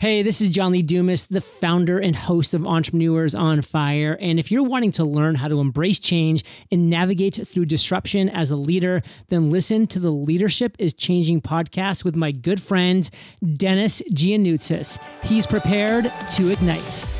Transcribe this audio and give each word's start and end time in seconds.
Hey, 0.00 0.22
this 0.22 0.40
is 0.40 0.48
John 0.48 0.72
Lee 0.72 0.80
Dumas, 0.80 1.26
the 1.26 1.42
founder 1.42 1.98
and 1.98 2.16
host 2.16 2.54
of 2.54 2.66
Entrepreneurs 2.66 3.34
on 3.34 3.60
Fire. 3.60 4.16
And 4.18 4.38
if 4.38 4.50
you're 4.50 4.62
wanting 4.62 4.92
to 4.92 5.04
learn 5.04 5.34
how 5.34 5.48
to 5.48 5.60
embrace 5.60 5.98
change 5.98 6.42
and 6.72 6.88
navigate 6.88 7.46
through 7.46 7.66
disruption 7.66 8.30
as 8.30 8.50
a 8.50 8.56
leader, 8.56 9.02
then 9.28 9.50
listen 9.50 9.86
to 9.88 10.00
the 10.00 10.10
Leadership 10.10 10.74
is 10.78 10.94
Changing 10.94 11.42
podcast 11.42 12.02
with 12.02 12.16
my 12.16 12.32
good 12.32 12.62
friend, 12.62 13.10
Dennis 13.58 14.00
Giannoutsis. 14.10 14.98
He's 15.22 15.46
prepared 15.46 16.10
to 16.30 16.50
ignite. 16.50 17.19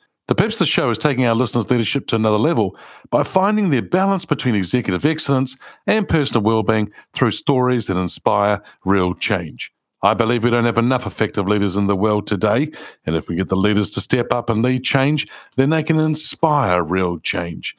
The 0.31 0.55
the 0.59 0.65
show 0.65 0.89
is 0.89 0.97
taking 0.97 1.25
our 1.25 1.35
listeners' 1.35 1.69
leadership 1.69 2.07
to 2.07 2.15
another 2.15 2.37
level 2.37 2.77
by 3.09 3.23
finding 3.23 3.69
their 3.69 3.81
balance 3.81 4.23
between 4.23 4.55
executive 4.55 5.05
excellence 5.05 5.57
and 5.85 6.07
personal 6.07 6.41
well-being 6.41 6.89
through 7.11 7.31
stories 7.31 7.87
that 7.87 7.97
inspire 7.97 8.61
real 8.85 9.13
change. 9.13 9.73
I 10.01 10.13
believe 10.13 10.45
we 10.45 10.49
don't 10.49 10.63
have 10.63 10.77
enough 10.77 11.05
effective 11.05 11.49
leaders 11.49 11.75
in 11.75 11.87
the 11.87 11.97
world 11.97 12.27
today, 12.27 12.71
and 13.05 13.17
if 13.17 13.27
we 13.27 13.35
get 13.35 13.49
the 13.49 13.57
leaders 13.57 13.91
to 13.91 13.99
step 13.99 14.31
up 14.31 14.49
and 14.49 14.61
lead 14.61 14.85
change, 14.85 15.27
then 15.57 15.69
they 15.69 15.83
can 15.83 15.99
inspire 15.99 16.81
real 16.81 17.19
change. 17.19 17.75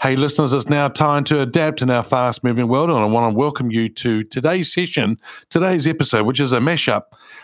Hey, 0.00 0.16
listeners, 0.16 0.52
it's 0.52 0.68
now 0.68 0.88
time 0.88 1.22
to 1.24 1.40
adapt 1.40 1.82
in 1.82 1.90
our 1.90 2.02
fast 2.02 2.42
moving 2.42 2.66
world, 2.66 2.90
and 2.90 2.98
I 2.98 3.04
want 3.04 3.32
to 3.32 3.38
welcome 3.38 3.70
you 3.70 3.88
to 3.88 4.24
today's 4.24 4.72
session, 4.72 5.20
today's 5.50 5.86
episode, 5.86 6.26
which 6.26 6.40
is 6.40 6.52
a 6.52 6.58
mashup. 6.58 7.02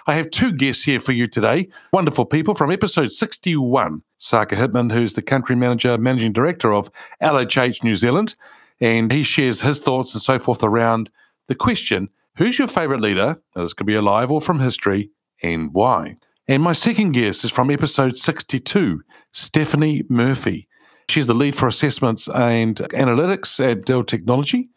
I 0.09 0.15
have 0.15 0.31
two 0.31 0.51
guests 0.51 0.83
here 0.83 0.99
for 0.99 1.13
you 1.13 1.29
today, 1.29 1.69
wonderful 1.93 2.25
people 2.25 2.57
from 2.57 2.73
episode 2.73 3.13
61. 3.13 4.03
Saka 4.19 4.57
Hitman, 4.57 4.93
who's 4.93 5.15
the 5.15 5.23
country 5.23 5.57
manager, 5.57 5.97
managing 5.97 6.33
director 6.33 6.75
of 6.75 6.91
LHH 7.23 7.83
New 7.83 7.97
Zealand, 7.97 8.35
and 8.81 9.13
he 9.13 9.23
shares 9.23 9.63
his 9.63 9.79
thoughts 9.79 10.15
and 10.15 10.23
so 10.23 10.39
forth 10.39 10.63
around 10.63 11.11
the 11.47 11.55
question 11.55 12.11
Who's 12.37 12.59
your 12.59 12.69
favorite 12.69 13.01
leader? 13.01 13.41
This 13.55 13.73
could 13.73 13.87
be 13.87 13.97
alive 13.97 14.31
or 14.31 14.41
from 14.41 14.61
history, 14.61 15.11
and 15.43 15.73
why? 15.73 16.17
And 16.47 16.63
my 16.63 16.73
second 16.73 17.13
guest 17.13 17.45
is 17.45 17.51
from 17.51 17.71
episode 17.71 18.17
62, 18.17 19.03
Stephanie 19.33 20.05
Murphy. 20.09 20.69
She's 21.09 21.27
the 21.27 21.35
lead 21.35 21.57
for 21.57 21.67
assessments 21.67 22.29
and 22.29 22.77
analytics 22.77 23.59
at 23.61 23.85
Dell 23.85 24.05
Technology. 24.05 24.69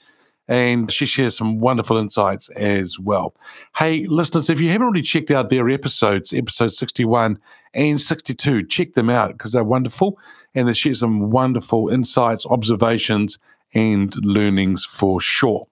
And 0.47 0.91
she 0.91 1.05
shares 1.05 1.37
some 1.37 1.59
wonderful 1.59 1.97
insights 1.97 2.49
as 2.49 2.99
well. 2.99 3.33
Hey, 3.77 4.05
listeners, 4.07 4.49
if 4.49 4.59
you 4.59 4.69
haven't 4.69 4.83
already 4.83 5.01
checked 5.01 5.31
out 5.31 5.49
their 5.49 5.69
episodes, 5.69 6.33
episode 6.33 6.73
61 6.73 7.39
and 7.73 8.01
62, 8.01 8.65
check 8.65 8.93
them 8.93 9.09
out 9.09 9.33
because 9.37 9.53
they're 9.53 9.63
wonderful. 9.63 10.17
And 10.53 10.67
they 10.67 10.73
share 10.73 10.93
some 10.93 11.29
wonderful 11.29 11.87
insights, 11.87 12.45
observations, 12.45 13.39
and 13.73 14.13
learnings 14.25 14.83
for 14.83 15.21
sure. 15.21 15.67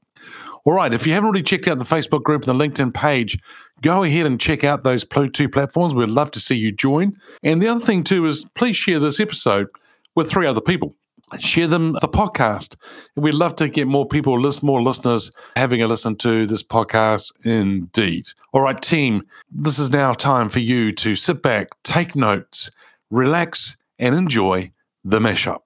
All 0.65 0.73
right, 0.73 0.93
if 0.93 1.07
you 1.07 1.13
haven't 1.13 1.27
already 1.27 1.43
checked 1.43 1.67
out 1.67 1.79
the 1.79 1.85
Facebook 1.85 2.23
group 2.23 2.45
and 2.45 2.59
the 2.59 2.63
LinkedIn 2.67 2.93
page, 2.93 3.39
go 3.81 4.03
ahead 4.03 4.25
and 4.25 4.39
check 4.39 4.63
out 4.63 4.83
those 4.83 5.05
two 5.33 5.49
platforms. 5.49 5.95
We'd 5.95 6.09
love 6.09 6.31
to 6.31 6.39
see 6.39 6.55
you 6.55 6.71
join. 6.71 7.17
And 7.43 7.61
the 7.61 7.67
other 7.67 7.83
thing, 7.83 8.03
too, 8.03 8.25
is 8.25 8.45
please 8.53 8.75
share 8.75 8.99
this 8.99 9.19
episode 9.19 9.67
with 10.15 10.29
three 10.29 10.45
other 10.45 10.61
people. 10.61 10.95
Share 11.37 11.67
them 11.67 11.93
the 11.93 12.07
podcast. 12.07 12.75
We'd 13.15 13.35
love 13.35 13.55
to 13.57 13.69
get 13.69 13.87
more 13.87 14.07
people, 14.07 14.39
list 14.39 14.63
more 14.63 14.81
listeners 14.81 15.31
having 15.55 15.81
a 15.81 15.87
listen 15.87 16.15
to 16.17 16.47
this 16.47 16.63
podcast 16.63 17.31
indeed. 17.45 18.29
All 18.51 18.61
right, 18.61 18.81
team, 18.81 19.23
this 19.51 19.77
is 19.77 19.91
now 19.91 20.13
time 20.13 20.49
for 20.49 20.59
you 20.59 20.91
to 20.93 21.15
sit 21.15 21.43
back, 21.43 21.69
take 21.83 22.15
notes, 22.15 22.71
relax, 23.11 23.77
and 23.99 24.15
enjoy 24.15 24.71
the 25.03 25.19
mashup. 25.19 25.61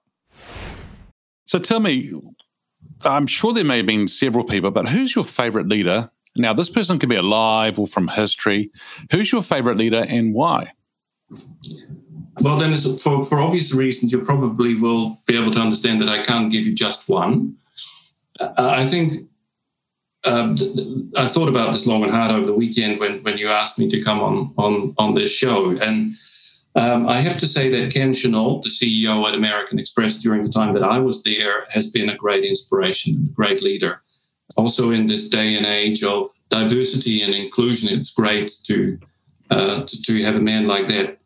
So 1.46 1.58
tell 1.58 1.80
me, 1.80 2.12
I'm 3.04 3.26
sure 3.26 3.52
there 3.52 3.64
may 3.64 3.78
have 3.78 3.86
been 3.86 4.08
several 4.08 4.44
people, 4.44 4.70
but 4.70 4.88
who's 4.88 5.14
your 5.14 5.24
favorite 5.24 5.68
leader? 5.68 6.10
Now, 6.36 6.52
this 6.52 6.68
person 6.68 6.98
could 6.98 7.08
be 7.08 7.16
alive 7.16 7.78
or 7.78 7.86
from 7.86 8.08
history. 8.08 8.70
Who's 9.12 9.30
your 9.30 9.42
favorite 9.42 9.78
leader 9.78 10.04
and 10.08 10.34
why? 10.34 10.72
Well, 12.40 12.56
then, 12.56 12.74
for, 12.76 13.22
for 13.22 13.38
obvious 13.40 13.74
reasons, 13.74 14.12
you 14.12 14.20
probably 14.20 14.74
will 14.74 15.18
be 15.26 15.36
able 15.36 15.52
to 15.52 15.60
understand 15.60 16.00
that 16.00 16.08
I 16.08 16.22
can't 16.22 16.50
give 16.50 16.66
you 16.66 16.74
just 16.74 17.08
one. 17.08 17.56
Uh, 18.40 18.52
I 18.56 18.84
think 18.84 19.12
uh, 20.24 20.56
I 21.16 21.28
thought 21.28 21.48
about 21.48 21.72
this 21.72 21.86
long 21.86 22.02
and 22.02 22.10
hard 22.10 22.32
over 22.32 22.46
the 22.46 22.54
weekend 22.54 22.98
when, 22.98 23.22
when 23.22 23.38
you 23.38 23.48
asked 23.48 23.78
me 23.78 23.88
to 23.88 24.02
come 24.02 24.20
on 24.20 24.54
on 24.56 24.94
on 24.98 25.14
this 25.14 25.30
show, 25.30 25.70
and 25.70 26.14
um, 26.74 27.08
I 27.08 27.20
have 27.20 27.38
to 27.38 27.46
say 27.46 27.68
that 27.70 27.92
Ken 27.92 28.12
Chenault, 28.12 28.62
the 28.62 28.70
CEO 28.70 29.28
at 29.28 29.34
American 29.34 29.78
Express 29.78 30.20
during 30.20 30.42
the 30.42 30.50
time 30.50 30.74
that 30.74 30.82
I 30.82 30.98
was 30.98 31.22
there, 31.22 31.66
has 31.70 31.90
been 31.90 32.08
a 32.08 32.16
great 32.16 32.44
inspiration, 32.44 33.14
and 33.14 33.28
a 33.28 33.32
great 33.32 33.62
leader. 33.62 34.02
Also, 34.56 34.90
in 34.90 35.06
this 35.06 35.28
day 35.28 35.56
and 35.56 35.66
age 35.66 36.02
of 36.02 36.26
diversity 36.48 37.22
and 37.22 37.34
inclusion, 37.34 37.96
it's 37.96 38.12
great 38.12 38.50
to 38.64 38.98
uh, 39.50 39.84
to, 39.84 40.02
to 40.02 40.22
have 40.22 40.36
a 40.36 40.40
man 40.40 40.66
like 40.66 40.86
that 40.88 41.18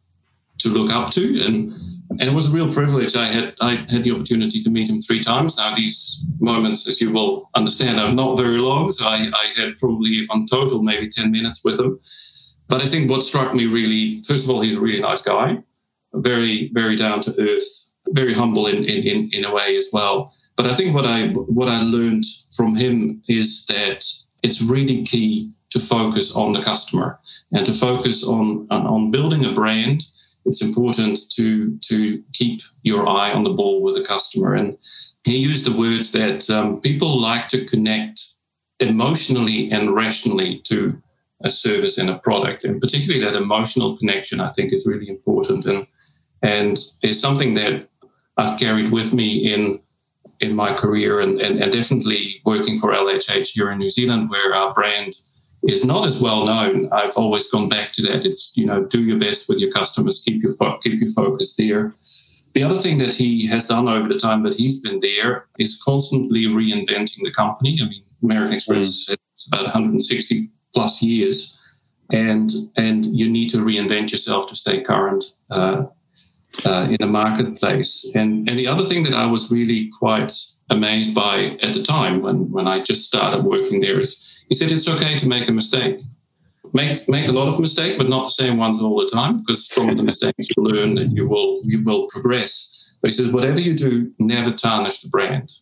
to 0.59 0.69
look 0.69 0.93
up 0.93 1.11
to 1.13 1.45
and 1.47 1.73
and 2.11 2.23
it 2.23 2.33
was 2.33 2.49
a 2.49 2.53
real 2.53 2.73
privilege. 2.73 3.17
I 3.17 3.27
had 3.27 3.55
I 3.61 3.75
had 3.75 4.03
the 4.03 4.13
opportunity 4.13 4.61
to 4.63 4.71
meet 4.71 4.89
him 4.89 5.01
three 5.01 5.21
times. 5.21 5.59
Now 5.59 5.75
these 5.75 6.27
moments, 6.41 6.89
as 6.89 7.01
you 7.01 7.13
will 7.13 7.51
understand, 7.55 8.01
are 8.01 8.13
not 8.13 8.39
very 8.39 8.59
long. 8.59 8.91
So 8.91 9.07
I, 9.07 9.31
I 9.33 9.61
had 9.61 9.77
probably 9.77 10.27
on 10.31 10.47
total 10.47 10.83
maybe 10.83 11.09
10 11.09 11.31
minutes 11.31 11.65
with 11.65 11.79
him. 11.79 12.01
But 12.69 12.83
I 12.83 12.87
think 12.87 13.11
what 13.11 13.25
struck 13.25 13.55
me 13.55 13.67
really, 13.67 14.23
first 14.23 14.45
of 14.45 14.51
all, 14.51 14.61
he's 14.61 14.77
a 14.77 14.81
really 14.81 15.01
nice 15.01 15.23
guy, 15.23 15.59
very, 16.15 16.71
very 16.73 16.97
down 16.97 17.21
to 17.21 17.35
earth, 17.39 17.95
very 18.09 18.35
humble 18.35 18.67
in, 18.67 18.85
in, 18.85 19.31
in 19.33 19.45
a 19.45 19.55
way 19.55 19.77
as 19.77 19.91
well. 19.93 20.35
But 20.57 20.67
I 20.67 20.75
think 20.75 20.95
what 20.95 21.07
I 21.07 21.29
what 21.29 21.69
I 21.69 21.83
learned 21.83 22.25
from 22.57 22.75
him 22.75 23.23
is 23.29 23.67
that 23.67 24.05
it's 24.43 24.63
really 24.63 25.05
key 25.05 25.53
to 25.71 25.79
focus 25.79 26.35
on 26.35 26.53
the 26.53 26.63
customer 26.63 27.19
and 27.53 27.65
to 27.67 27.73
focus 27.73 28.27
on 28.27 28.67
on 28.71 29.11
building 29.11 29.45
a 29.45 29.53
brand 29.53 30.03
it's 30.49 30.65
important 30.65 31.19
to 31.33 31.77
to 31.79 32.23
keep 32.33 32.61
your 32.83 33.09
eye 33.09 33.33
on 33.33 33.45
the 33.45 33.53
ball 33.53 33.83
with 33.83 33.95
the 33.95 34.05
customer. 34.05 34.55
And 34.55 34.77
he 35.25 35.39
used 35.39 35.67
the 35.67 35.79
words 35.79 36.13
that 36.13 36.49
um, 36.51 36.81
people 36.81 37.21
like 37.21 37.49
to 37.49 37.65
connect 37.67 38.23
emotionally 38.81 39.71
and 39.71 39.95
rationally 39.95 40.61
to 40.65 41.01
a 41.43 41.51
service 41.51 41.99
and 41.99 42.11
a 42.11 42.19
product, 42.19 42.65
and 42.65 42.81
particularly 42.81 43.25
that 43.25 43.37
emotional 43.37 43.97
connection. 43.97 44.41
I 44.41 44.51
think 44.51 44.73
is 44.73 44.87
really 44.87 45.09
important 45.09 45.67
and 45.67 45.87
and 46.43 46.79
is 47.03 47.21
something 47.21 47.55
that 47.55 47.89
I've 48.37 48.59
carried 48.59 48.91
with 48.91 49.13
me 49.13 49.53
in 49.53 49.81
in 50.41 50.55
my 50.55 50.73
career 50.73 51.21
and, 51.21 51.41
and, 51.41 51.61
and 51.61 51.73
definitely 51.73 52.37
working 52.45 52.79
for 52.79 52.93
LHH 52.93 53.49
here 53.55 53.73
in 53.73 53.79
New 53.79 53.91
Zealand, 53.91 54.31
where 54.31 54.55
our 54.55 54.73
brand 54.73 55.13
is 55.67 55.85
not 55.85 56.07
as 56.07 56.23
well 56.23 56.47
known. 56.47 56.89
I've 56.93 57.17
always 57.17 57.51
gone 57.51 57.69
back 57.69 57.93
to 57.93 58.03
that. 58.03 58.25
It's 58.25 58.57
you 58.57 58.67
know 58.67 58.85
do 58.85 59.03
your 59.03 59.19
best 59.19 59.49
with 59.49 59.61
your 59.61 59.71
customers, 59.71 60.23
keep 60.25 60.43
your 60.43 60.53
fo- 60.53 60.79
keep 60.79 61.01
your 61.01 61.11
focus 61.11 61.57
there. 61.57 61.95
The 62.55 62.63
other 62.63 62.77
thing 62.77 62.99
that 62.99 63.15
he 63.15 63.47
has 63.49 63.69
done 63.69 63.89
over 63.89 64.09
the 64.09 64.19
time 64.19 64.43
that 64.43 64.55
he's 64.55 64.81
been 64.81 65.01
there 65.01 65.47
is 65.59 65.81
constantly 65.83 66.47
reinventing 66.47 67.23
the 67.23 67.31
company. 67.31 67.79
I 67.81 67.89
mean, 67.89 68.03
American 68.23 68.55
Express 68.55 69.09
mm. 69.09 69.17
is 69.37 69.49
about 69.53 69.65
160 69.65 70.49
plus 70.75 71.03
years, 71.03 71.61
and 72.13 72.51
and 72.77 73.05
you 73.05 73.29
need 73.29 73.51
to 73.51 73.59
reinvent 73.59 74.13
yourself 74.13 74.49
to 74.49 74.57
stay 74.57 74.81
current 74.81 75.25
uh, 75.51 75.85
uh, 76.65 76.87
in 76.91 76.97
the 77.01 77.07
marketplace. 77.07 78.11
And 78.15 78.49
and 78.49 78.59
the 78.59 78.67
other 78.67 78.85
thing 78.85 79.03
that 79.05 79.15
I 79.15 79.27
was 79.27 79.51
really 79.51 79.91
quite 79.99 80.33
amazed 80.71 81.15
by 81.15 81.57
at 81.63 81.75
the 81.75 81.83
time 81.83 82.23
when 82.23 82.51
when 82.51 82.67
I 82.69 82.81
just 82.81 83.09
started 83.09 83.45
working 83.45 83.81
there 83.81 84.01
is 84.01 84.38
he 84.49 84.55
said 84.55 84.71
it's 84.71 84.89
okay 84.89 85.17
to 85.19 85.29
make 85.29 85.49
a 85.49 85.53
mistake. 85.53 86.01
Make 86.75 87.09
make 87.09 87.29
a 87.29 87.33
lot 87.33 87.49
of 87.49 87.59
mistakes, 87.61 87.97
but 87.97 88.09
not 88.09 88.25
the 88.25 88.31
same 88.31 88.59
ones 88.59 88.83
all 88.83 88.99
the 89.01 89.09
time, 89.09 89.39
because 89.39 89.69
from 89.69 89.97
the 89.97 90.03
mistakes 90.03 90.49
you 90.55 90.63
learn 90.63 90.99
and 90.99 91.17
you 91.17 91.29
will 91.29 91.61
you 91.65 91.83
will 91.83 92.07
progress. 92.09 92.99
But 93.01 93.11
he 93.11 93.17
says 93.17 93.33
whatever 93.33 93.61
you 93.61 93.75
do, 93.75 94.13
never 94.19 94.51
tarnish 94.51 95.01
the 95.01 95.09
brand. 95.09 95.53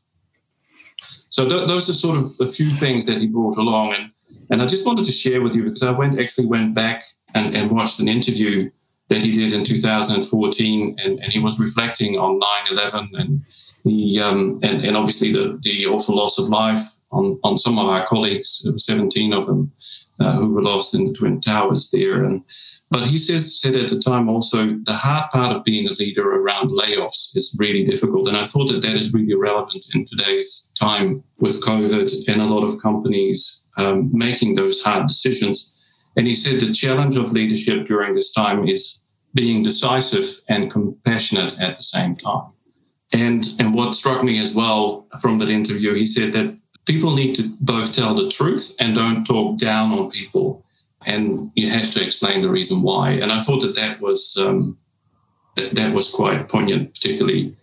So 0.98 1.48
th- 1.48 1.68
those 1.68 1.88
are 1.88 1.92
sort 1.92 2.18
of 2.18 2.26
a 2.48 2.50
few 2.50 2.70
things 2.70 3.06
that 3.06 3.18
he 3.18 3.26
brought 3.26 3.56
along, 3.56 3.94
and 3.94 4.12
And 4.50 4.62
I 4.62 4.66
just 4.66 4.86
wanted 4.86 5.06
to 5.06 5.12
share 5.12 5.42
with 5.42 5.56
you 5.56 5.64
because 5.64 5.82
I 5.82 5.90
went 5.90 6.20
actually 6.20 6.46
went 6.46 6.74
back 6.74 7.02
and, 7.34 7.54
and 7.54 7.70
watched 7.70 8.00
an 8.00 8.08
interview 8.08 8.70
that 9.08 9.22
he 9.22 9.32
did 9.32 9.52
in 9.52 9.64
2014, 9.64 10.96
and, 11.04 11.20
and 11.20 11.32
he 11.32 11.38
was 11.38 11.60
reflecting 11.60 12.18
on 12.18 12.40
9/11 12.70 13.08
and 13.18 13.44
the 13.84 14.20
um, 14.20 14.58
and, 14.62 14.84
and 14.84 14.96
obviously 14.96 15.32
the, 15.32 15.58
the 15.62 15.86
awful 15.86 16.16
loss 16.16 16.38
of 16.38 16.48
life 16.48 16.82
on, 17.12 17.38
on 17.44 17.56
some 17.56 17.78
of 17.78 17.86
our 17.86 18.04
colleagues. 18.04 18.62
There 18.62 18.72
were 18.72 18.78
17 18.78 19.32
of 19.32 19.46
them 19.46 19.72
uh, 20.18 20.32
who 20.32 20.52
were 20.52 20.62
lost 20.62 20.94
in 20.94 21.06
the 21.06 21.12
twin 21.12 21.40
towers 21.40 21.90
there, 21.92 22.24
and 22.24 22.42
but 22.90 23.04
he 23.04 23.16
says, 23.16 23.60
said 23.60 23.76
at 23.76 23.90
the 23.90 24.00
time 24.00 24.28
also 24.28 24.66
the 24.84 24.92
hard 24.92 25.30
part 25.30 25.56
of 25.56 25.64
being 25.64 25.86
a 25.86 25.92
leader 25.92 26.28
around 26.28 26.70
layoffs 26.70 27.36
is 27.36 27.56
really 27.60 27.84
difficult, 27.84 28.26
and 28.26 28.36
I 28.36 28.44
thought 28.44 28.72
that 28.72 28.82
that 28.82 28.96
is 28.96 29.14
really 29.14 29.34
relevant 29.34 29.86
in 29.94 30.04
today's 30.04 30.72
time 30.78 31.22
with 31.38 31.64
COVID 31.64 32.28
and 32.28 32.42
a 32.42 32.46
lot 32.46 32.64
of 32.64 32.82
companies 32.82 33.66
um, 33.76 34.10
making 34.12 34.54
those 34.54 34.82
hard 34.82 35.06
decisions 35.06 35.75
and 36.16 36.26
he 36.26 36.34
said 36.34 36.60
the 36.60 36.72
challenge 36.72 37.16
of 37.16 37.32
leadership 37.32 37.86
during 37.86 38.14
this 38.14 38.32
time 38.32 38.66
is 38.66 39.06
being 39.34 39.62
decisive 39.62 40.26
and 40.48 40.70
compassionate 40.70 41.60
at 41.60 41.76
the 41.76 41.82
same 41.82 42.16
time. 42.16 42.50
And, 43.12 43.46
and 43.60 43.74
what 43.74 43.94
struck 43.94 44.24
me 44.24 44.40
as 44.40 44.54
well 44.54 45.06
from 45.20 45.38
that 45.38 45.50
interview, 45.50 45.92
he 45.94 46.06
said 46.06 46.32
that 46.32 46.58
people 46.86 47.14
need 47.14 47.34
to 47.34 47.42
both 47.60 47.94
tell 47.94 48.14
the 48.14 48.30
truth 48.30 48.76
and 48.80 48.94
don't 48.94 49.24
talk 49.24 49.58
down 49.58 49.92
on 49.92 50.10
people. 50.10 50.64
And 51.04 51.52
you 51.54 51.68
have 51.68 51.90
to 51.92 52.02
explain 52.02 52.40
the 52.40 52.48
reason 52.48 52.82
why. 52.82 53.10
And 53.12 53.30
I 53.30 53.38
thought 53.38 53.60
that 53.60 53.76
that 53.76 54.00
was, 54.00 54.36
um, 54.40 54.78
that, 55.54 55.72
that 55.72 55.94
was 55.94 56.10
quite 56.10 56.48
poignant, 56.48 56.94
particularly 56.94 57.54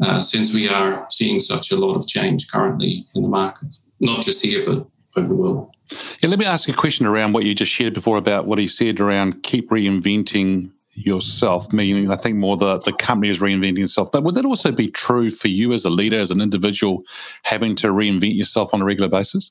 uh, 0.00 0.20
since 0.20 0.54
we 0.54 0.68
are 0.68 1.06
seeing 1.10 1.40
such 1.40 1.72
a 1.72 1.76
lot 1.76 1.96
of 1.96 2.06
change 2.06 2.50
currently 2.50 3.02
in 3.14 3.22
the 3.22 3.28
market, 3.28 3.76
not 4.00 4.22
just 4.22 4.44
here, 4.44 4.64
but 4.64 4.86
over 5.16 5.28
the 5.28 5.34
world. 5.34 5.75
Yeah, 6.20 6.30
let 6.30 6.38
me 6.38 6.46
ask 6.46 6.68
a 6.68 6.72
question 6.72 7.06
around 7.06 7.32
what 7.32 7.44
you 7.44 7.54
just 7.54 7.72
shared 7.72 7.94
before 7.94 8.16
about 8.16 8.46
what 8.46 8.58
he 8.58 8.68
said 8.68 9.00
around 9.00 9.42
keep 9.42 9.70
reinventing 9.70 10.72
yourself, 10.94 11.72
meaning 11.72 12.10
I 12.10 12.16
think 12.16 12.36
more 12.36 12.56
the, 12.56 12.78
the 12.78 12.92
company 12.92 13.30
is 13.30 13.40
reinventing 13.40 13.82
itself. 13.82 14.10
But 14.10 14.24
would 14.24 14.34
that 14.34 14.44
also 14.44 14.72
be 14.72 14.90
true 14.90 15.30
for 15.30 15.48
you 15.48 15.72
as 15.72 15.84
a 15.84 15.90
leader, 15.90 16.18
as 16.18 16.30
an 16.30 16.40
individual, 16.40 17.02
having 17.44 17.74
to 17.76 17.88
reinvent 17.88 18.36
yourself 18.36 18.72
on 18.72 18.80
a 18.80 18.84
regular 18.84 19.08
basis? 19.08 19.50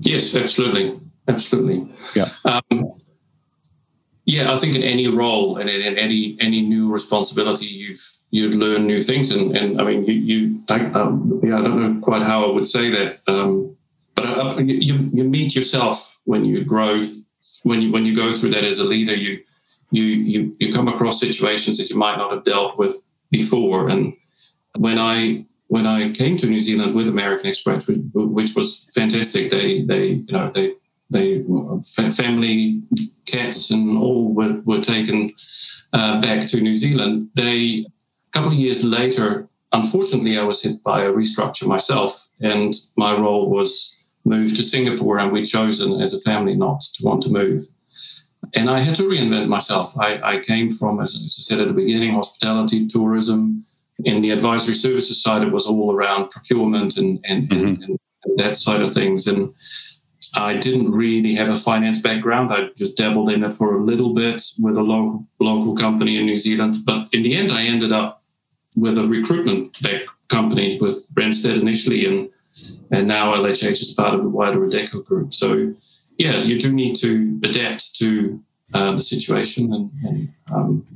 Yes, 0.00 0.34
absolutely. 0.34 0.98
Absolutely. 1.28 1.88
Yeah. 2.14 2.26
Um, 2.44 2.92
yeah, 4.26 4.52
I 4.52 4.56
think 4.56 4.74
in 4.74 4.82
any 4.82 5.08
role 5.08 5.58
and 5.58 5.68
in, 5.68 5.98
any 5.98 6.36
any 6.40 6.62
new 6.62 6.90
responsibility, 6.90 7.66
you've 7.66 8.00
you 8.30 8.50
learn 8.50 8.86
new 8.86 9.02
things, 9.02 9.30
and, 9.30 9.56
and 9.56 9.80
I 9.80 9.84
mean, 9.84 10.06
you, 10.06 10.14
you 10.14 10.60
um, 10.68 11.40
yeah, 11.42 11.58
I 11.58 11.62
don't 11.62 11.80
know 11.80 12.00
quite 12.00 12.22
how 12.22 12.44
I 12.44 12.52
would 12.52 12.66
say 12.66 12.88
that. 12.90 13.20
Um, 13.26 13.76
but 14.14 14.24
uh, 14.24 14.58
you, 14.58 14.94
you 15.12 15.24
meet 15.24 15.54
yourself 15.54 16.20
when 16.24 16.44
you 16.44 16.64
grow 16.64 17.02
when 17.64 17.80
you 17.80 17.92
when 17.92 18.04
you 18.06 18.14
go 18.14 18.32
through 18.32 18.50
that 18.50 18.64
as 18.64 18.78
a 18.78 18.84
leader 18.84 19.14
you 19.14 19.42
you 19.90 20.04
you 20.04 20.56
you 20.58 20.72
come 20.72 20.88
across 20.88 21.20
situations 21.20 21.78
that 21.78 21.90
you 21.90 21.96
might 21.96 22.16
not 22.16 22.32
have 22.32 22.44
dealt 22.44 22.78
with 22.78 23.04
before. 23.30 23.88
And 23.88 24.14
when 24.76 24.98
i 24.98 25.44
when 25.68 25.86
i 25.86 26.10
came 26.12 26.36
to 26.36 26.46
new 26.46 26.60
zealand 26.60 26.94
with 26.94 27.08
american 27.08 27.46
express 27.48 27.88
which, 27.88 27.98
which 28.12 28.52
was 28.56 28.90
fantastic 28.94 29.50
they 29.50 29.82
they 29.82 30.06
you 30.26 30.32
know 30.32 30.50
they 30.54 30.74
they 31.10 31.42
family 32.10 32.82
cats 33.26 33.70
and 33.70 33.96
all 33.96 34.34
were, 34.34 34.60
were 34.64 34.80
taken 34.80 35.32
uh, 35.92 36.20
back 36.20 36.44
to 36.48 36.60
new 36.60 36.74
zealand. 36.74 37.28
They 37.34 37.86
a 38.28 38.30
couple 38.32 38.50
of 38.50 38.58
years 38.58 38.84
later 38.84 39.48
unfortunately 39.72 40.38
i 40.38 40.42
was 40.42 40.62
hit 40.62 40.82
by 40.82 41.04
a 41.04 41.12
restructure 41.12 41.68
myself 41.68 42.30
and 42.40 42.74
my 42.96 43.12
role 43.16 43.48
was 43.48 43.93
moved 44.24 44.56
to 44.56 44.64
Singapore, 44.64 45.18
and 45.18 45.32
we'd 45.32 45.46
chosen 45.46 46.00
as 46.00 46.14
a 46.14 46.20
family 46.20 46.56
not 46.56 46.80
to 46.80 47.04
want 47.04 47.22
to 47.22 47.30
move. 47.30 47.60
And 48.54 48.70
I 48.70 48.80
had 48.80 48.94
to 48.96 49.02
reinvent 49.04 49.48
myself. 49.48 49.98
I, 49.98 50.20
I 50.22 50.40
came 50.40 50.70
from, 50.70 51.00
as 51.00 51.14
I 51.14 51.26
said 51.26 51.60
at 51.60 51.68
the 51.68 51.74
beginning, 51.74 52.12
hospitality, 52.14 52.86
tourism. 52.86 53.64
In 54.04 54.22
the 54.22 54.30
advisory 54.30 54.74
services 54.74 55.22
side, 55.22 55.42
it 55.42 55.52
was 55.52 55.66
all 55.66 55.94
around 55.94 56.30
procurement 56.30 56.96
and, 56.96 57.20
and, 57.24 57.48
mm-hmm. 57.48 57.66
and, 57.66 57.82
and 57.84 58.38
that 58.38 58.56
side 58.56 58.82
of 58.82 58.92
things. 58.92 59.26
And 59.26 59.54
I 60.36 60.56
didn't 60.56 60.90
really 60.90 61.34
have 61.34 61.48
a 61.48 61.56
finance 61.56 62.02
background. 62.02 62.52
I 62.52 62.70
just 62.76 62.96
dabbled 62.96 63.30
in 63.30 63.44
it 63.44 63.52
for 63.52 63.76
a 63.76 63.82
little 63.82 64.12
bit 64.12 64.42
with 64.60 64.76
a 64.76 64.82
local 64.82 65.24
local 65.38 65.76
company 65.76 66.18
in 66.18 66.26
New 66.26 66.38
Zealand. 66.38 66.76
But 66.84 67.08
in 67.12 67.22
the 67.22 67.36
end, 67.36 67.52
I 67.52 67.62
ended 67.62 67.92
up 67.92 68.22
with 68.76 68.98
a 68.98 69.04
recruitment 69.04 69.80
back 69.82 70.02
company 70.28 70.78
with 70.80 70.96
Randstad 71.14 71.60
initially, 71.60 72.06
and 72.06 72.28
and 72.90 73.08
now 73.08 73.34
LHH 73.34 73.82
is 73.82 73.94
part 73.96 74.14
of 74.14 74.22
the 74.22 74.28
wider 74.28 74.60
Adecco 74.60 75.04
group. 75.04 75.34
So, 75.34 75.74
yeah, 76.18 76.36
you 76.36 76.58
do 76.58 76.72
need 76.72 76.96
to 76.96 77.40
adapt 77.42 77.96
to 77.96 78.42
uh, 78.72 78.92
the 78.92 79.02
situation 79.02 79.72
and, 79.72 79.90
and 80.04 80.28
um, 80.52 80.86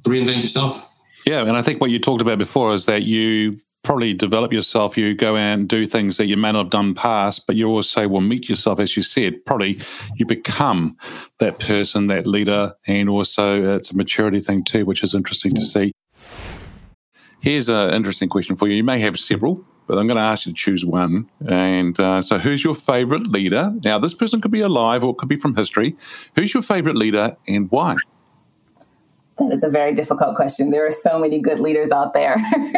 reinvent 0.00 0.42
yourself. 0.42 0.92
Yeah, 1.26 1.42
and 1.42 1.56
I 1.56 1.62
think 1.62 1.80
what 1.80 1.90
you 1.90 1.98
talked 1.98 2.22
about 2.22 2.38
before 2.38 2.72
is 2.72 2.86
that 2.86 3.02
you 3.02 3.58
probably 3.82 4.14
develop 4.14 4.52
yourself. 4.52 4.98
You 4.98 5.14
go 5.14 5.36
out 5.36 5.58
and 5.58 5.68
do 5.68 5.86
things 5.86 6.16
that 6.16 6.26
you 6.26 6.36
may 6.36 6.52
not 6.52 6.58
have 6.58 6.70
done 6.70 6.94
past, 6.94 7.46
but 7.46 7.56
you 7.56 7.68
also 7.68 8.08
well, 8.08 8.20
meet 8.20 8.48
yourself, 8.48 8.80
as 8.80 8.96
you 8.96 9.02
said. 9.02 9.44
Probably 9.44 9.76
you 10.16 10.26
become 10.26 10.96
that 11.38 11.58
person, 11.58 12.08
that 12.08 12.26
leader, 12.26 12.72
and 12.86 13.08
also 13.08 13.76
it's 13.76 13.90
a 13.90 13.96
maturity 13.96 14.40
thing 14.40 14.64
too, 14.64 14.84
which 14.84 15.02
is 15.02 15.14
interesting 15.14 15.54
to 15.54 15.62
see. 15.62 15.92
Here's 17.40 17.68
an 17.68 17.94
interesting 17.94 18.28
question 18.28 18.56
for 18.56 18.66
you. 18.66 18.74
You 18.74 18.84
may 18.84 18.98
have 19.00 19.18
several, 19.18 19.64
but 19.86 19.98
I'm 19.98 20.06
going 20.06 20.16
to 20.16 20.22
ask 20.22 20.46
you 20.46 20.52
to 20.52 20.56
choose 20.56 20.84
one. 20.84 21.28
And 21.46 21.98
uh, 21.98 22.22
so, 22.22 22.38
who's 22.38 22.64
your 22.64 22.74
favorite 22.74 23.26
leader? 23.28 23.72
Now, 23.84 23.98
this 23.98 24.14
person 24.14 24.40
could 24.40 24.50
be 24.50 24.60
alive 24.60 25.04
or 25.04 25.14
could 25.14 25.28
be 25.28 25.36
from 25.36 25.56
history. 25.56 25.96
Who's 26.34 26.54
your 26.54 26.62
favorite 26.62 26.96
leader 26.96 27.36
and 27.46 27.70
why? 27.70 27.96
That 29.38 29.52
is 29.52 29.62
a 29.62 29.68
very 29.68 29.94
difficult 29.94 30.34
question. 30.34 30.70
There 30.70 30.86
are 30.86 30.92
so 30.92 31.18
many 31.18 31.38
good 31.38 31.60
leaders 31.60 31.90
out 31.90 32.14
there. 32.14 32.36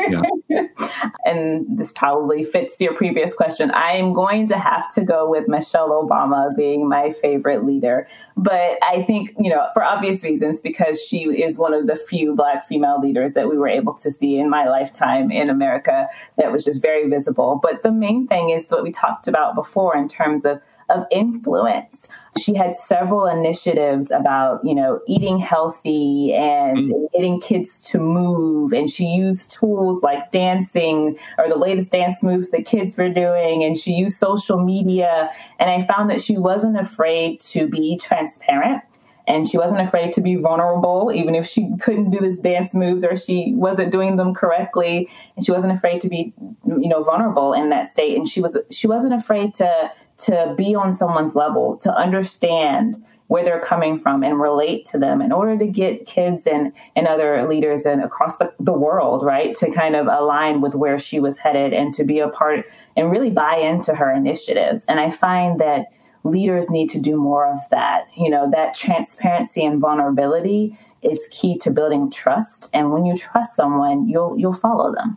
Yeah. 0.09 0.23
and 1.25 1.79
this 1.79 1.93
probably 1.93 2.43
fits 2.43 2.81
your 2.81 2.95
previous 2.95 3.35
question. 3.35 3.71
I 3.71 3.93
am 3.93 4.13
going 4.13 4.49
to 4.49 4.59
have 4.59 4.93
to 4.95 5.03
go 5.03 5.29
with 5.29 5.47
Michelle 5.47 5.91
Obama 5.91 6.57
being 6.57 6.89
my 6.89 7.11
favorite 7.11 7.65
leader. 7.65 8.09
But 8.37 8.79
I 8.83 9.03
think, 9.03 9.35
you 9.39 9.51
know, 9.51 9.69
for 9.73 9.85
obvious 9.85 10.25
reasons, 10.25 10.61
because 10.61 11.01
she 11.01 11.25
is 11.25 11.59
one 11.59 11.75
of 11.75 11.87
the 11.87 11.97
few 11.97 12.35
Black 12.35 12.67
female 12.67 13.01
leaders 13.01 13.35
that 13.35 13.49
we 13.49 13.57
were 13.57 13.69
able 13.69 13.95
to 13.95 14.11
see 14.11 14.37
in 14.37 14.51
my 14.51 14.69
lifetime 14.69 15.31
in 15.31 15.51
America 15.51 16.09
that 16.39 16.51
was 16.51 16.65
just 16.65 16.83
very 16.83 17.09
visible. 17.09 17.61
But 17.63 17.83
the 17.83 17.93
main 17.93 18.27
thing 18.27 18.51
is 18.51 18.65
what 18.69 18.83
we 18.83 18.91
talked 18.91 19.29
about 19.29 19.55
before 19.55 19.97
in 19.97 20.09
terms 20.09 20.45
of 20.45 20.61
of 20.89 21.05
influence. 21.11 22.09
She 22.43 22.55
had 22.55 22.77
several 22.77 23.27
initiatives 23.27 24.11
about, 24.11 24.65
you 24.65 24.75
know, 24.75 25.01
eating 25.09 25.39
healthy 25.39 26.33
and 26.35 26.87
mm. 26.87 27.13
getting 27.13 27.41
kids 27.41 27.81
to 27.91 27.99
move. 27.99 28.73
And 28.73 28.89
she 28.89 29.07
used 29.07 29.51
tools 29.51 30.03
like 30.03 30.31
dancing 30.31 31.19
or 31.37 31.49
the 31.49 31.57
latest 31.57 31.91
dance 31.91 32.23
moves 32.23 32.51
that 32.51 32.65
kids 32.65 32.97
were 32.97 33.09
doing. 33.09 33.65
And 33.65 33.77
she 33.77 33.93
used 33.93 34.17
social 34.17 34.63
media. 34.63 35.31
And 35.59 35.71
I 35.71 35.85
found 35.85 36.11
that 36.11 36.21
she 36.21 36.37
wasn't 36.37 36.79
afraid 36.79 37.41
to 37.41 37.67
be 37.67 37.99
transparent 37.99 38.83
and 39.29 39.47
she 39.47 39.57
wasn't 39.57 39.81
afraid 39.81 40.11
to 40.13 40.21
be 40.21 40.35
vulnerable 40.35 41.13
even 41.15 41.35
if 41.35 41.47
she 41.47 41.71
couldn't 41.81 42.11
do 42.11 42.19
this 42.19 42.39
dance 42.39 42.75
moves 42.75 43.05
or 43.05 43.17
she 43.17 43.53
wasn't 43.55 43.93
doing 43.93 44.17
them 44.17 44.35
correctly 44.35 45.09
and 45.37 45.45
she 45.45 45.53
wasn't 45.53 45.73
afraid 45.73 46.01
to 46.01 46.09
be 46.09 46.33
you 46.67 46.89
know 46.89 47.03
vulnerable 47.05 47.53
in 47.53 47.69
that 47.69 47.89
state 47.89 48.17
and 48.17 48.29
she 48.29 48.41
was 48.41 48.57
she 48.71 48.87
wasn't 48.87 49.15
afraid 49.15 49.55
to 49.55 49.91
to 50.19 50.55
be 50.57 50.75
on 50.75 50.93
someone's 50.93 51.35
level, 51.35 51.77
to 51.79 51.95
understand 51.95 53.03
where 53.29 53.45
they're 53.45 53.61
coming 53.61 53.99
from 53.99 54.23
and 54.23 54.41
relate 54.41 54.87
to 54.87 54.99
them 54.99 55.21
in 55.21 55.33
order 55.33 55.57
to 55.59 55.67
get 55.67 56.07
kids 56.07 56.47
and, 56.47 56.73
and 56.97 57.07
other 57.07 57.47
leaders 57.47 57.85
and 57.85 58.03
across 58.03 58.39
the, 58.39 58.53
the 58.59 58.73
world, 58.73 59.23
right, 59.23 59.55
to 59.55 59.71
kind 59.71 59.95
of 59.95 60.07
align 60.07 60.61
with 60.63 60.75
where 60.75 60.99
she 60.99 61.21
was 61.21 61.37
headed 61.37 61.75
and 61.75 61.93
to 61.95 62.05
be 62.05 62.21
a 62.21 62.29
part 62.29 62.65
and 62.97 63.11
really 63.11 63.31
buy 63.31 63.57
into 63.57 63.95
her 63.95 64.11
initiatives. 64.11 64.85
And 64.87 64.99
I 64.99 65.11
find 65.11 65.61
that 65.61 65.89
leaders 66.29 66.71
need 66.71 66.89
to 66.91 67.01
do 67.01 67.17
more 67.17 67.47
of 67.47 67.61
that. 67.71 68.09
You 68.17 68.31
know, 68.31 68.51
that 68.51 68.75
transparency 68.75 69.65
and 69.65 69.81
vulnerability 69.81 70.79
is 71.03 71.27
key 71.31 71.59
to 71.59 71.71
building 71.71 72.11
trust. 72.11 72.71
And 72.73 72.93
when 72.93 73.05
you 73.05 73.17
trust 73.17 73.57
someone, 73.57 74.09
you'll 74.09 74.39
you'll 74.39 74.55
follow 74.55 74.95
them. 74.95 75.17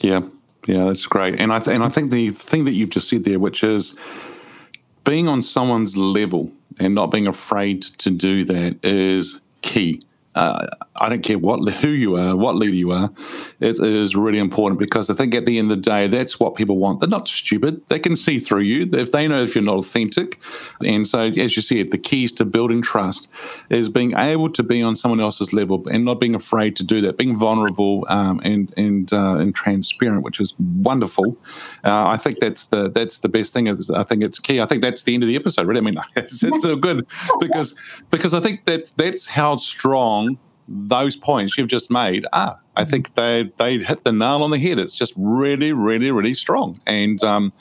Yeah, 0.00 0.22
yeah, 0.66 0.84
that's 0.84 1.06
great. 1.06 1.40
And 1.40 1.52
I 1.52 1.58
th- 1.58 1.74
and 1.74 1.84
I 1.84 1.88
think 1.88 2.10
the 2.10 2.30
thing 2.30 2.64
that 2.64 2.72
you've 2.72 2.90
just 2.90 3.08
said 3.08 3.24
there, 3.24 3.38
which 3.38 3.62
is 3.62 3.96
being 5.04 5.28
on 5.28 5.42
someone's 5.42 5.96
level 5.96 6.52
and 6.80 6.94
not 6.94 7.10
being 7.10 7.26
afraid 7.26 7.82
to 7.82 8.10
do 8.10 8.44
that, 8.44 8.78
is 8.82 9.40
key. 9.62 10.02
Uh, 10.34 10.66
I 10.96 11.08
don't 11.08 11.22
care 11.22 11.38
what 11.38 11.60
who 11.74 11.88
you 11.88 12.16
are, 12.16 12.36
what 12.36 12.56
leader 12.56 12.74
you 12.74 12.90
are, 12.90 13.10
it 13.60 13.78
is 13.78 14.16
really 14.16 14.38
important 14.38 14.78
because 14.78 15.10
I 15.10 15.14
think 15.14 15.34
at 15.34 15.46
the 15.46 15.58
end 15.58 15.70
of 15.70 15.76
the 15.76 15.82
day, 15.82 16.06
that's 16.08 16.40
what 16.40 16.54
people 16.54 16.78
want. 16.78 17.00
They're 17.00 17.08
not 17.08 17.28
stupid; 17.28 17.86
they 17.88 17.98
can 17.98 18.16
see 18.16 18.38
through 18.38 18.60
you 18.60 18.88
if 18.92 19.12
they 19.12 19.28
know 19.28 19.42
if 19.42 19.54
you're 19.54 19.64
not 19.64 19.76
authentic. 19.76 20.40
And 20.84 21.06
so, 21.06 21.20
as 21.20 21.56
you 21.56 21.62
said, 21.62 21.90
the 21.90 21.98
keys 21.98 22.32
to 22.32 22.44
building 22.44 22.82
trust 22.82 23.28
is 23.70 23.88
being 23.88 24.16
able 24.16 24.50
to 24.50 24.62
be 24.62 24.82
on 24.82 24.96
someone 24.96 25.20
else's 25.20 25.52
level 25.52 25.86
and 25.88 26.04
not 26.04 26.20
being 26.20 26.34
afraid 26.34 26.76
to 26.76 26.84
do 26.84 27.00
that, 27.02 27.16
being 27.16 27.36
vulnerable 27.36 28.04
um, 28.08 28.40
and 28.44 28.72
and 28.76 29.12
uh, 29.12 29.36
and 29.38 29.54
transparent, 29.54 30.24
which 30.24 30.40
is 30.40 30.54
wonderful. 30.58 31.36
Uh, 31.84 32.08
I 32.08 32.16
think 32.16 32.40
that's 32.40 32.64
the 32.64 32.88
that's 32.90 33.18
the 33.18 33.28
best 33.28 33.52
thing. 33.52 33.68
I 33.68 34.02
think 34.02 34.22
it's 34.22 34.38
key. 34.38 34.60
I 34.60 34.66
think 34.66 34.82
that's 34.82 35.02
the 35.02 35.14
end 35.14 35.22
of 35.22 35.28
the 35.28 35.36
episode. 35.36 35.66
Really, 35.66 35.80
I 35.80 35.82
mean, 35.82 35.98
it's, 36.16 36.42
it's 36.42 36.62
so 36.62 36.76
good 36.76 37.06
because 37.40 37.74
because 38.10 38.34
I 38.34 38.40
think 38.40 38.64
that 38.64 38.92
that's 38.96 39.28
how 39.28 39.56
strong 39.56 40.23
those 40.68 41.16
points 41.16 41.58
you've 41.58 41.68
just 41.68 41.90
made 41.90 42.26
are. 42.32 42.58
I 42.76 42.82
mm-hmm. 42.82 42.90
think 42.90 43.14
they 43.14 43.52
they 43.58 43.78
hit 43.78 44.04
the 44.04 44.12
nail 44.12 44.42
on 44.42 44.50
the 44.50 44.58
head. 44.58 44.78
It's 44.78 44.94
just 44.94 45.14
really, 45.16 45.72
really, 45.72 46.10
really 46.10 46.34
strong. 46.34 46.76
And 46.86 47.22
um, 47.22 47.52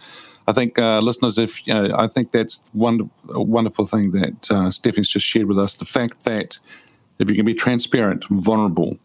I 0.48 0.54
think 0.54 0.78
uh, 0.80 1.00
listeners, 1.00 1.38
if 1.38 1.66
you 1.68 1.74
know, 1.74 1.94
I 1.96 2.08
think 2.08 2.32
that's 2.32 2.64
one 2.74 3.10
wonderful 3.26 3.86
thing 3.86 4.12
that 4.12 4.52
uh, 4.52 4.72
Stephanie's 4.72 5.10
just 5.10 5.26
shared 5.26 5.48
with 5.48 5.60
us. 5.60 5.76
The 5.76 5.86
fact 5.86 6.26
that 6.26 6.58
if 7.20 7.30
you 7.30 7.36
can 7.36 7.46
be 7.46 7.54
transparent, 7.54 8.26
vulnerable, 8.30 8.98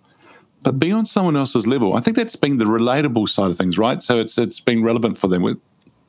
but 0.62 0.78
be 0.78 0.90
on 0.90 1.07
someone 1.07 1.37
else's 1.37 1.67
level, 1.67 1.95
I 1.95 2.00
think 2.00 2.17
that's 2.17 2.37
been 2.37 2.59
the 2.59 2.64
relatable 2.64 3.28
side 3.28 3.50
of 3.50 3.59
things, 3.59 3.78
right? 3.78 4.02
So 4.02 4.19
it's 4.19 4.38
it's 4.38 4.61
been 4.61 4.83
relevant 4.83 5.17
for 5.17 5.28
them. 5.28 5.61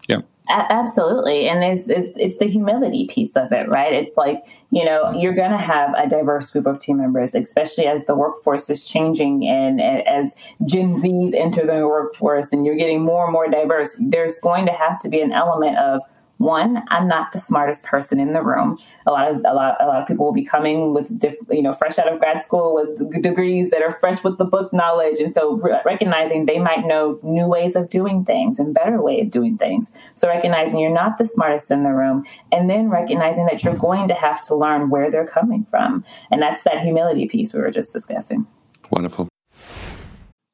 Yeah. 0.08 0.22
Absolutely. 0.50 1.48
And 1.48 1.64
it's, 1.64 1.88
it's, 1.88 2.12
it's, 2.18 2.38
the 2.38 2.48
humility 2.48 3.06
piece 3.06 3.30
of 3.36 3.52
it, 3.52 3.70
right? 3.70 3.94
It's 3.94 4.18
like, 4.18 4.44
you 4.72 4.84
know, 4.84 5.12
you're 5.12 5.36
going 5.36 5.52
to 5.52 5.58
have 5.58 5.94
a 5.94 6.10
diverse 6.10 6.50
group 6.50 6.66
of 6.66 6.80
team 6.80 6.98
members, 6.98 7.36
especially 7.36 7.86
as 7.86 8.06
the 8.06 8.16
workforce 8.16 8.68
is 8.68 8.84
changing 8.84 9.48
and, 9.48 9.80
and 9.80 10.08
as 10.08 10.36
Gen 10.66 11.00
Zs 11.00 11.36
enter 11.36 11.68
the 11.68 11.88
workforce 11.88 12.52
and 12.52 12.66
you're 12.66 12.76
getting 12.76 13.04
more 13.04 13.26
and 13.26 13.34
more 13.34 13.48
diverse. 13.48 13.96
There's 14.00 14.40
going 14.40 14.66
to 14.66 14.72
have 14.72 15.00
to 15.02 15.10
be 15.10 15.22
an 15.22 15.32
element 15.34 15.78
of 15.78 16.02
one, 16.40 16.82
I'm 16.88 17.08
not 17.08 17.34
the 17.34 17.38
smartest 17.38 17.84
person 17.84 18.18
in 18.18 18.32
the 18.32 18.42
room. 18.42 18.80
A 19.06 19.12
lot 19.12 19.30
of 19.30 19.38
a 19.40 19.54
lot 19.54 19.76
a 19.82 19.86
lot 19.86 20.02
of 20.02 20.08
people 20.08 20.26
will 20.26 20.34
be 20.34 20.46
coming 20.46 20.94
with 20.94 21.20
diff, 21.20 21.36
you 21.50 21.62
know 21.62 21.74
fresh 21.74 22.00
out 22.00 22.12
of 22.12 22.18
grad 22.18 22.46
school 22.46 22.74
with 22.74 23.22
degrees 23.22 23.70
that 23.72 23.82
are 23.82 23.92
fresh 23.92 24.24
with 24.24 24.38
the 24.38 24.46
book 24.46 24.72
knowledge, 24.72 25.20
and 25.20 25.34
so 25.34 25.58
recognizing 25.86 26.46
they 26.46 26.58
might 26.58 26.88
know 26.88 27.20
new 27.24 27.46
ways 27.46 27.76
of 27.76 27.90
doing 27.90 28.24
things 28.24 28.58
and 28.58 28.74
better 28.74 29.02
way 29.02 29.20
of 29.20 29.30
doing 29.30 29.58
things. 29.58 29.92
So 30.16 30.30
recognizing 30.30 30.80
you're 30.80 30.94
not 30.94 31.18
the 31.18 31.26
smartest 31.26 31.72
in 31.72 31.84
the 31.84 31.92
room, 31.92 32.26
and 32.54 32.70
then 32.70 32.90
recognizing 32.90 33.46
that 33.48 33.62
you're 33.64 33.76
going 33.76 34.08
to 34.08 34.14
have 34.14 34.42
to 34.44 34.56
learn 34.56 34.90
where 34.90 35.12
they're 35.12 35.28
coming 35.28 35.66
from, 35.66 36.06
and 36.32 36.42
that's 36.42 36.64
that 36.64 36.80
humility 36.80 37.28
piece 37.28 37.54
we 37.54 37.60
were 37.60 37.72
just 37.72 37.92
discussing. 37.92 38.48
Wonderful. 38.92 39.28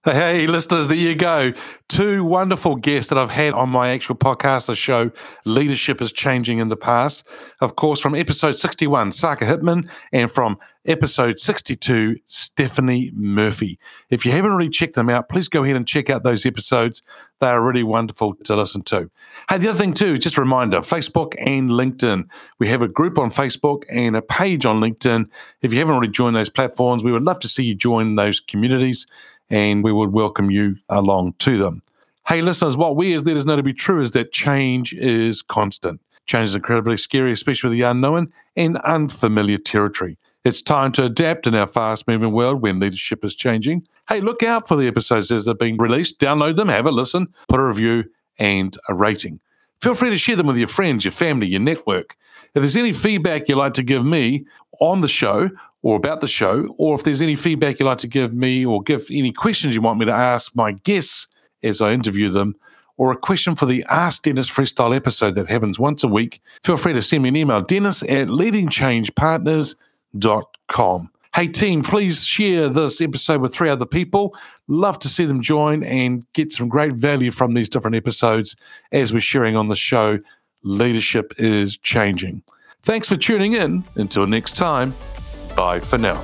Hey, 0.05 0.45
listeners, 0.45 0.87
there 0.87 0.95
you 0.95 1.15
go. 1.15 1.51
Two 1.87 2.23
wonderful 2.23 2.75
guests 2.75 3.09
that 3.09 3.17
I've 3.17 3.31
had 3.31 3.53
on 3.53 3.69
my 3.69 3.89
actual 3.89 4.13
podcast, 4.13 4.67
the 4.67 4.75
show 4.75 5.09
Leadership 5.45 5.99
is 5.99 6.13
Changing 6.13 6.59
in 6.59 6.69
the 6.69 6.77
Past. 6.77 7.25
Of 7.59 7.75
course, 7.75 7.99
from 7.99 8.13
episode 8.13 8.55
61, 8.55 9.13
Saka 9.13 9.45
Hitman, 9.45 9.89
and 10.13 10.29
from 10.29 10.59
episode 10.85 11.39
62, 11.39 12.17
Stephanie 12.25 13.11
Murphy. 13.15 13.79
If 14.11 14.27
you 14.27 14.31
haven't 14.31 14.51
already 14.51 14.69
checked 14.69 14.93
them 14.93 15.09
out, 15.09 15.27
please 15.27 15.47
go 15.47 15.63
ahead 15.63 15.75
and 15.75 15.87
check 15.87 16.07
out 16.11 16.23
those 16.23 16.45
episodes. 16.45 17.01
They 17.39 17.47
are 17.47 17.61
really 17.61 17.83
wonderful 17.83 18.35
to 18.43 18.55
listen 18.55 18.83
to. 18.83 19.09
Hey, 19.49 19.57
the 19.57 19.69
other 19.69 19.79
thing, 19.79 19.93
too, 19.93 20.19
just 20.19 20.37
a 20.37 20.41
reminder 20.41 20.81
Facebook 20.81 21.33
and 21.39 21.71
LinkedIn. 21.71 22.25
We 22.59 22.67
have 22.67 22.83
a 22.83 22.87
group 22.87 23.17
on 23.17 23.31
Facebook 23.31 23.85
and 23.91 24.15
a 24.15 24.21
page 24.21 24.67
on 24.67 24.79
LinkedIn. 24.79 25.31
If 25.63 25.73
you 25.73 25.79
haven't 25.79 25.95
already 25.95 26.11
joined 26.11 26.35
those 26.35 26.49
platforms, 26.49 27.03
we 27.03 27.11
would 27.11 27.23
love 27.23 27.39
to 27.39 27.47
see 27.47 27.63
you 27.63 27.73
join 27.73 28.15
those 28.15 28.39
communities 28.39 29.07
and 29.49 29.83
we 29.83 29.91
would 29.91 30.11
welcome 30.11 30.49
you 30.51 30.77
along 30.89 31.33
to 31.39 31.57
them. 31.57 31.81
Hey, 32.27 32.41
listeners, 32.41 32.75
what 32.75 32.95
we 32.95 33.13
as 33.13 33.23
leaders 33.23 33.45
know 33.45 33.55
to 33.55 33.63
be 33.63 33.73
true 33.73 34.01
is 34.01 34.11
that 34.11 34.31
change 34.31 34.93
is 34.93 35.41
constant. 35.41 36.01
Change 36.25 36.49
is 36.49 36.55
incredibly 36.55 36.97
scary, 36.97 37.31
especially 37.31 37.69
with 37.69 37.77
the 37.77 37.83
unknown 37.83 38.33
and 38.55 38.77
unfamiliar 38.77 39.59
territory. 39.59 40.17
It's 40.43 40.61
time 40.61 40.91
to 40.93 41.03
adapt 41.03 41.47
in 41.47 41.55
our 41.55 41.67
fast 41.67 42.07
moving 42.07 42.31
world 42.31 42.61
when 42.61 42.79
leadership 42.79 43.23
is 43.23 43.35
changing. 43.35 43.87
Hey, 44.09 44.21
look 44.21 44.43
out 44.43 44.67
for 44.67 44.75
the 44.75 44.87
episodes 44.87 45.31
as 45.31 45.45
they're 45.45 45.55
being 45.55 45.77
released. 45.77 46.19
Download 46.19 46.55
them, 46.55 46.69
have 46.69 46.85
a 46.85 46.91
listen, 46.91 47.27
put 47.47 47.59
a 47.59 47.63
review, 47.63 48.05
and 48.37 48.75
a 48.89 48.93
rating. 48.93 49.39
Feel 49.81 49.95
free 49.95 50.09
to 50.09 50.17
share 50.17 50.35
them 50.35 50.47
with 50.47 50.57
your 50.57 50.67
friends, 50.67 51.05
your 51.05 51.11
family, 51.11 51.47
your 51.47 51.61
network. 51.61 52.17
If 52.53 52.61
there's 52.61 52.77
any 52.77 52.93
feedback 52.93 53.49
you'd 53.49 53.57
like 53.57 53.73
to 53.73 53.83
give 53.83 54.05
me 54.05 54.45
on 54.79 55.01
the 55.01 55.07
show 55.07 55.49
or 55.81 55.97
about 55.97 56.21
the 56.21 56.27
show, 56.27 56.73
or 56.77 56.93
if 56.95 57.03
there's 57.03 57.21
any 57.21 57.35
feedback 57.35 57.79
you'd 57.79 57.85
like 57.85 57.99
to 57.99 58.07
give 58.07 58.33
me 58.33 58.65
or 58.65 58.81
give 58.81 59.05
any 59.11 59.31
questions 59.31 59.75
you 59.75 59.81
want 59.81 59.99
me 59.99 60.05
to 60.05 60.11
ask 60.11 60.55
my 60.55 60.71
guests 60.71 61.27
as 61.61 61.79
I 61.81 61.91
interview 61.91 62.29
them, 62.29 62.55
or 62.97 63.11
a 63.11 63.17
question 63.17 63.55
for 63.55 63.65
the 63.65 63.83
Ask 63.89 64.23
Dennis 64.23 64.49
Freestyle 64.49 64.95
episode 64.95 65.35
that 65.35 65.49
happens 65.49 65.77
once 65.77 66.01
a 66.03 66.07
week, 66.07 66.41
feel 66.63 66.77
free 66.77 66.93
to 66.93 67.01
send 67.01 67.23
me 67.23 67.29
an 67.29 67.35
email, 67.35 67.61
dennis 67.61 68.01
at 68.03 68.29
leadingchangepartners.com. 68.29 71.09
Hey, 71.35 71.49
team, 71.49 71.83
please 71.83 72.25
share 72.25 72.69
this 72.69 73.01
episode 73.01 73.41
with 73.41 73.53
three 73.53 73.67
other 73.67 73.85
people. 73.85 74.33
Love 74.69 74.97
to 74.99 75.09
see 75.09 75.25
them 75.25 75.41
join 75.41 75.83
and 75.83 76.25
get 76.31 76.53
some 76.53 76.69
great 76.69 76.93
value 76.93 77.29
from 77.29 77.55
these 77.55 77.67
different 77.67 77.97
episodes 77.97 78.55
as 78.93 79.11
we're 79.11 79.19
sharing 79.19 79.57
on 79.57 79.67
the 79.67 79.75
show. 79.75 80.19
Leadership 80.63 81.33
is 81.37 81.75
changing. 81.75 82.41
Thanks 82.83 83.09
for 83.09 83.17
tuning 83.17 83.51
in. 83.51 83.83
Until 83.95 84.25
next 84.25 84.55
time, 84.55 84.93
bye 85.57 85.81
for 85.81 85.97
now. 85.97 86.23